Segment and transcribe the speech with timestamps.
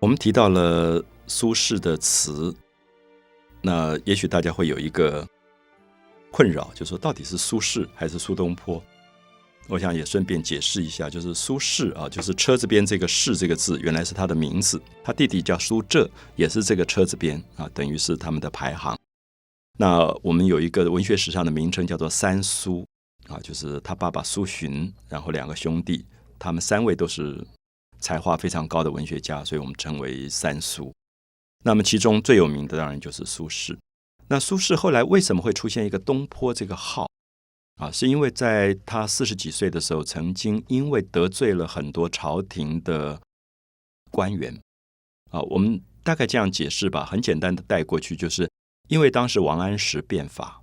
[0.00, 2.54] 我们提到了苏轼的词，
[3.60, 5.28] 那也许大家会有一个
[6.30, 8.82] 困扰，就是说到底是苏轼还是苏东坡？
[9.68, 18.98] 我想也顺便解释一下，就是苏轼啊，就是车字边这个“轼”这个字，原来是他的名字，他弟弟叫苏辙，也是这个车字边啊，等于是他们的排行。
[19.78, 22.86] 那我们有一个文学史上的名称叫做“三苏”，
[23.28, 26.06] 啊，就是他爸爸苏洵，然后两个兄弟，
[26.38, 27.46] 他们三位都是。
[28.00, 30.92] 才华非常高的文学家，所以我们称为三苏。
[31.64, 33.76] 那么其中最有名的当然就是苏轼。
[34.28, 37.06] 那苏轼后来为什么会出现一个东坡这个号
[37.76, 37.90] 啊？
[37.90, 43.20] 是因为在他四十几岁的时候，曾经因为得罪了很多朝廷的
[44.10, 44.58] 官员
[45.30, 45.40] 啊。
[45.42, 48.50] 我们大概这样解释吧，很简单的带过去，就是
[48.88, 50.62] 因为当时王安石变法，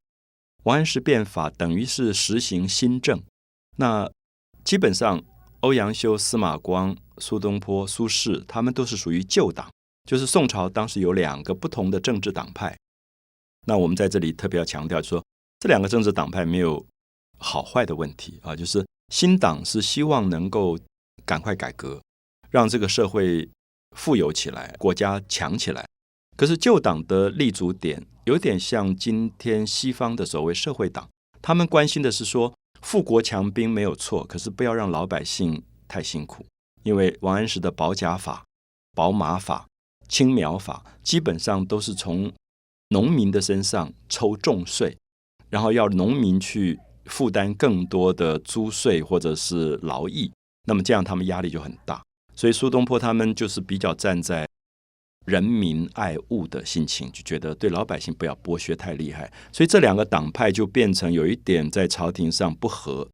[0.64, 3.22] 王安石变法等于是实行新政，
[3.78, 4.12] 那
[4.64, 5.24] 基本上。
[5.62, 9.70] 欧阳修、司马光、苏东坡、苏轼，他们都是属于旧党，
[10.06, 12.78] 就是宋朝当时有两个不同的政治党派。
[13.66, 15.24] 那我们在这里特别要强调，说
[15.60, 16.86] 这两个政治党派没有
[17.38, 20.78] 好坏的问题啊，就是新党是希望能够
[21.26, 22.02] 赶快改革，
[22.50, 23.50] 让这个社会
[23.96, 25.86] 富有起来，国家强起来。
[26.36, 31.10] 可是旧党的立足点有点像今天西方的所谓社会党，
[31.42, 32.54] 他们关心的是说。
[32.84, 36.46] 富国强兵没有错，可是不要让老百姓太辛苦。
[36.88, 38.46] 因为王安石的保甲法、
[38.96, 39.68] 保马法、
[40.08, 42.32] 青苗法，基本上都是从
[42.90, 44.98] 农民的身上抽重税，
[45.50, 50.32] 然后要农民去负担更多的租税或者是劳役，
[50.66, 52.02] 那么这样他们压力就很大。
[52.34, 54.48] 所以苏东坡他们就是比较站在。
[55.26, 63.06] 人民爱物的心情，就觉得对老百姓不要剥削太厉害，所以这两个党派就变成有一点在朝廷上不和。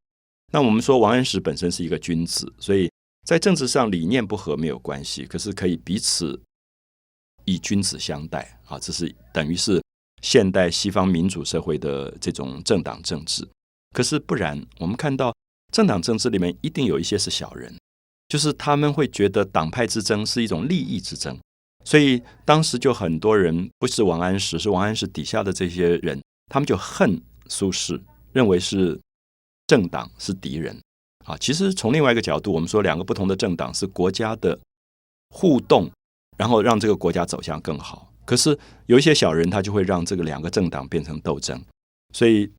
[0.52, 2.88] 那我们说王安石本身是一个君子，所以
[3.24, 6.40] 在政治上理念不合没有关系，可是可以彼此
[7.46, 9.82] 以君子相待啊，这是等于是
[10.22, 13.48] 现代西方民主社会的这种政党政治。
[13.94, 15.34] 可是不然，我们看到
[15.72, 17.74] 政党政治里面一定有一些是小人，
[18.28, 21.40] 就是他们会觉得党派之争是一种利益之争。
[21.86, 28.02] 所以当时就很多人不是王安石，是王安石底下的这些人，他们就恨苏轼，
[28.32, 29.00] 认为是
[29.68, 30.78] 政党是敌人。
[31.24, 34.60] 啊，其实从另外一个角度，我们说两个不同的政党是国家的
[35.30, 35.90] 互动，
[36.38, 38.12] 然后让这个国家走向更好。
[38.26, 41.62] 可是有一些小人，他就会让这个两个政党变成斗争。
[42.14, 42.52] 所以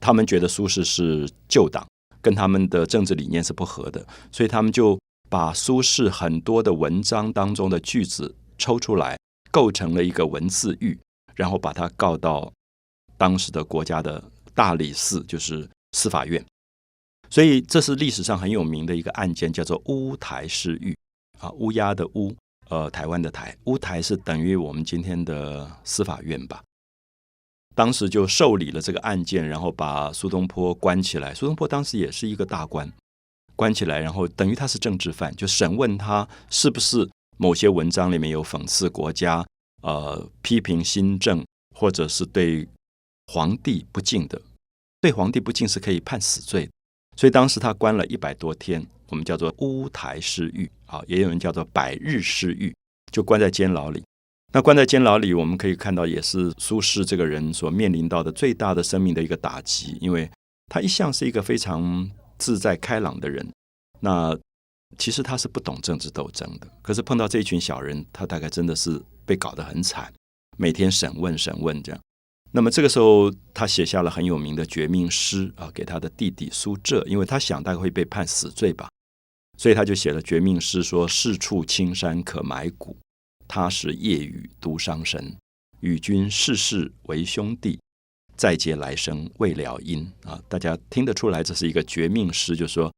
[0.00, 1.86] 他们觉得苏轼是旧党，
[2.20, 8.34] 跟他们的政治理念是不合的，所以他们就把苏轼很多的文章当中的句子。
[8.58, 9.18] 抽出来
[9.50, 10.98] 构成了一个文字狱，
[11.34, 12.50] 然后把它告到
[13.18, 14.24] 当时的国家的
[14.54, 16.42] 大理寺，就是司法院。
[17.30, 20.96] 所以这是历史上很有名的一个案件，叫做乌台诗狱
[21.38, 22.34] 啊，乌鸦的乌，
[22.68, 26.62] 呃，台湾的台，乌台是等于我们今天的司法院吧。
[27.74, 31.34] 当时就受理了这个案件，然后把苏东坡关起来。
[31.34, 32.90] 苏东坡当时也是一个大官，
[33.54, 37.08] 关起来，然后等于他是政治犯，就审问他是不是。
[37.38, 39.44] 某些文章里面有讽刺国家、
[39.82, 41.44] 呃批评新政，
[41.74, 42.66] 或者是对
[43.26, 44.40] 皇帝不敬的，
[45.02, 46.66] 对皇帝不敬是可以判死罪。
[47.16, 52.74] 所以当时他关了一百多天，我们叫做乌台诗狱啊，也有人叫做百日诗狱，
[53.10, 54.04] 就关在监牢里。
[54.52, 60.30] 那关在监牢里，我们可以看到，也是苏轼这个人所面临到的最大的生命的一个打击，因为
[60.68, 63.46] 他一向是一个非常自在开朗的人。
[64.00, 64.38] 那
[64.98, 70.12] 其实他是不懂政治斗争的，可是碰到这一群小人，他大概真的是被搞得很惨，
[70.56, 72.00] 每天审问审问这样。
[72.56, 78.88] 那么这个时候，他写下了很有名的绝命诗啊，给他的弟弟苏辙，因为他想大概会被判死罪吧，
[79.58, 82.96] 所以他就写了绝命诗，说：“是处青山可埋骨，
[83.46, 85.36] 他时夜雨独伤神。
[85.80, 87.78] 与君世世为兄弟，
[88.38, 92.90] 再结来生未了因。”啊，大家听得出来，这是一个绝命诗，就是说。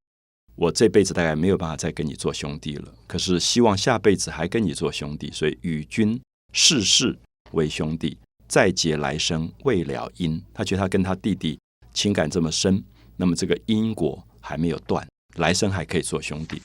[0.55, 6.21] 我这辈子大概没有办法再跟你做兄弟了，可是希望下辈子还跟你做兄弟，所以与君
[6.53, 7.19] 世世
[7.53, 10.42] 为兄弟，再结来生未了因。
[10.54, 11.59] 他觉得他跟他弟弟
[11.92, 12.83] 情感这么深，
[13.16, 15.06] 那么这个因果还没有断，
[15.36, 16.62] 来生还可以做兄弟。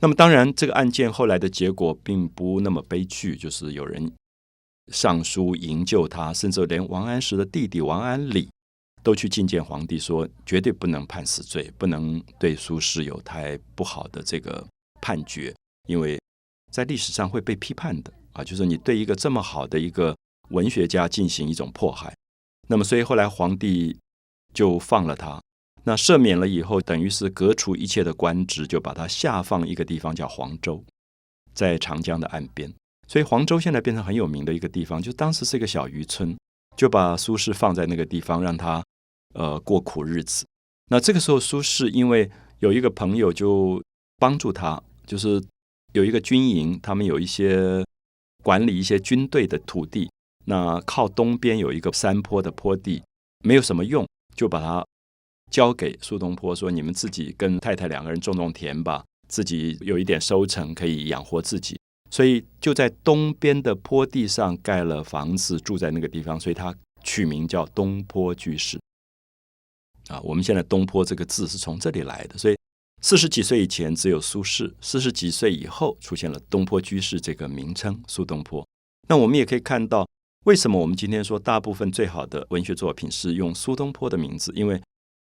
[0.00, 4.12] 那么当然，这个案件后来的结果并不那么悲剧，就是有人
[4.92, 8.48] 上书营救他，甚至连王安石的弟弟王安礼。
[9.04, 14.64] 都去觐见皇帝，说绝对不能判死罪，不能对苏轼有太不好的这个
[15.00, 15.52] 判决，
[15.88, 16.16] 因为
[16.70, 20.16] 在历史上会被批判的啊，就是你对一个这么好的一个
[20.52, 22.14] 文学家进行一种迫害。
[22.68, 23.98] 那么，所以后来皇帝
[24.54, 25.42] 就放了他，
[25.84, 30.82] 那赦免了以后，等于是革除一切的官职，就把他下放一个地方叫黄州，
[31.52, 32.72] 在长江的岸边。
[33.08, 36.34] 所以黄州现在变成很有名的一个地方，就当时是一个小渔村，
[36.76, 38.82] 就把苏轼放在那个地方，让他
[39.34, 40.46] 呃过苦日子。
[40.88, 43.82] 那这个时候，苏轼因为有一个朋友就
[44.18, 45.42] 帮助他，就是
[45.92, 47.84] 有一个军营，他们有一些
[48.42, 50.10] 管理一些军队的土地，
[50.44, 53.02] 那靠东边有一个山坡的坡地，
[53.44, 54.84] 没有什么用，就把它
[55.50, 61.78] 交给苏东坡，说你们自己跟太太两个人种种田吧，自己有一点收成可以养活自己。
[62.10, 68.78] 所以就在东边的坡地上盖了房子，住在那个地方，所以他取名叫东坡居士。
[70.08, 72.36] 啊，我们现在“东坡”这个字是从这里来的。
[72.36, 72.56] 所以
[73.00, 78.66] 四十几岁以前只有苏轼，四十几岁以后出现了东坡居士这个名称，苏东坡。
[79.08, 80.06] 那我们也可以看到，
[80.44, 84.52] 为什么我们今天说大部分最好的文学作品是用苏东坡的名字？
[84.54, 84.82] 因为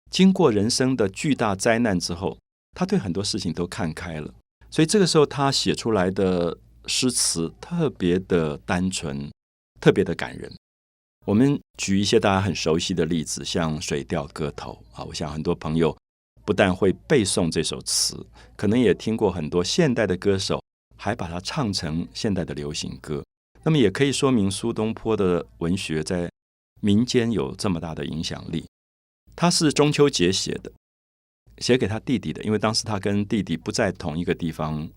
[0.09, 2.37] 经过人生的巨大灾难之后，
[2.75, 4.33] 他对很多事情都看开了，
[4.71, 6.57] 所以这个时候他写出来的。
[6.85, 9.31] 诗词特别的单纯，
[9.79, 10.51] 特别的感人。
[11.25, 15.97] 我们举一些大家很熟悉的例子，像《水调歌头》啊，我想很多朋友
[16.43, 18.27] 不但会背诵这首词，
[18.57, 20.61] 可能也听过很多现代的歌手
[20.97, 23.23] 还把它唱成现代的流行歌。
[23.63, 26.29] 那么也可以说明苏东坡的文学在
[26.81, 28.65] 民间有这么大的影响力。
[29.35, 30.71] 他是中秋节写的，
[31.57, 34.89] 写给他弟弟的，因为当时他跟弟弟不在同一个地方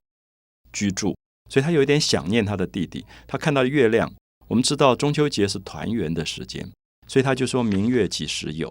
[0.72, 1.16] 居住。
[1.48, 3.06] 所以他有一点想念他的弟弟。
[3.28, 4.12] 他看到月亮，
[4.48, 6.68] 我们知道中秋节是团圆的时间，
[7.06, 8.68] 所以他就说明月几时有？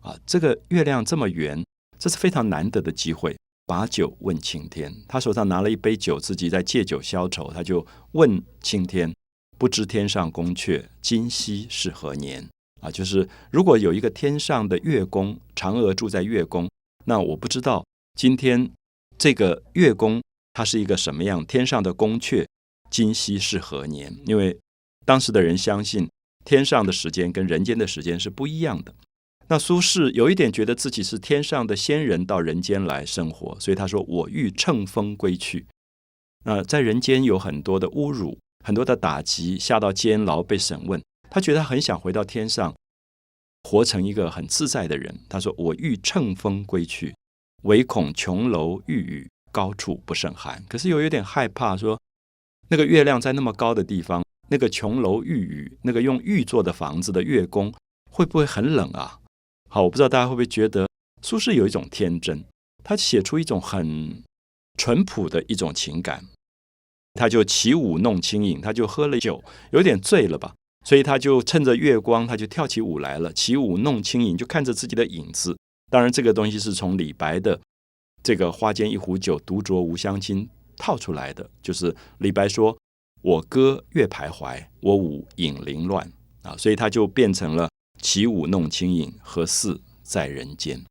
[0.00, 1.62] 啊，这个月亮这么圆，
[1.98, 3.36] 这是非常难得的机会。
[3.68, 7.52] 把酒问青天，他手上拿了一杯酒，自己在借酒消愁。
[7.52, 9.14] 他就问青天：
[9.58, 12.48] 不知天上宫阙，今夕是何年？
[12.80, 16.66] 啊，就是如果有一个天上的月宫，嫦娥住在月宫，
[17.04, 17.84] 那我不知道
[18.14, 18.70] 今天
[19.18, 20.22] 这个月宫。
[20.54, 21.44] 它是一个什么样？
[21.46, 22.44] 天上的宫阙，
[22.90, 24.12] 今夕是何年？
[24.26, 24.58] 因为
[25.04, 26.08] 当时的人相信
[26.44, 28.92] 天上的时间跟人间的时间是不一样的。
[29.48, 35.66] 那苏轼有一点觉得自己是天上的仙人到人间来生活，所以他说：“我欲乘风归去。”
[36.44, 42.74] 那在人间有很多的侮辱，很多的打击，下到监牢被审问，他觉得很想回到天上，
[43.64, 45.20] 活成一个很自在的人。
[45.28, 47.14] 他说：“我欲乘风归去，
[47.62, 51.98] 唯恐琼楼玉宇。”高处不胜寒，可是又有点害怕，说
[52.68, 57.72] 那个月亮在那么高的地方，那个琼楼玉宇，那个用玉做的房子的月宫，
[58.10, 59.18] 会不会很冷啊？
[59.68, 60.88] 好，我不知道大家会不会觉得
[61.22, 62.42] 苏轼有一种天真，
[62.82, 64.22] 他写出一种很
[64.78, 66.24] 淳朴的一种情感，
[67.14, 70.54] 他就起舞弄清影，他就喝了酒，有点醉了吧，
[70.86, 75.56] 所以他就趁着月光，他就跳起舞来了，起舞弄清影，就看着自己的影子。
[75.90, 77.60] 当然，这个东西是从李白的。
[78.22, 82.76] 这个花间一壶酒，独酌无相亲套出来的，就是李白说
[83.22, 86.10] ：“我歌月徘徊，我舞影零乱。”
[86.42, 87.68] 啊，所以他就变成了
[88.00, 90.84] 起舞弄清影，何似在人间？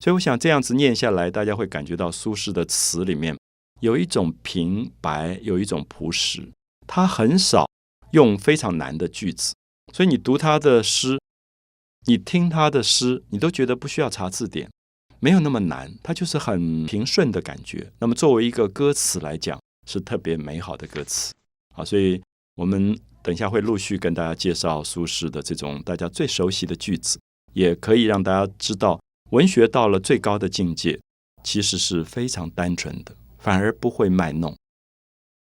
[0.00, 3.36] 所以我想这样子念下来，大家会感觉到苏轼的词里面
[3.80, 6.50] 有一种平白，有一种朴实。
[6.86, 7.68] 他很少
[8.12, 9.54] 用非常难的句子，
[9.92, 11.18] 所以你读他的诗，
[12.06, 14.70] 你听他的诗，你都觉得不需要查字典。
[15.20, 17.92] 没有那么难，它就是很平顺的感觉。
[17.98, 21.34] 那么作为一个歌词来讲，是特别美好的歌词。
[21.74, 22.22] 好，所以
[22.58, 27.16] 我们等一下会陆续跟大家介绍苏轼的这种大家最熟悉的句子，
[27.52, 29.00] 也可以让大家知道，
[29.30, 30.98] 文学到了最高的境界，
[31.44, 34.56] 其实是非常单纯的，反而不会卖弄。